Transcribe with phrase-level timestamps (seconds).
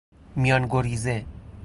[0.35, 1.25] میانگریزه